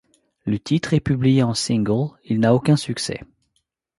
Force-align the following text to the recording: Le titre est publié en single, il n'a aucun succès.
Le 0.45 0.57
titre 0.57 0.95
est 0.95 0.99
publié 0.99 1.43
en 1.43 1.53
single, 1.53 2.17
il 2.25 2.39
n'a 2.39 2.55
aucun 2.55 2.75
succès. 2.75 3.19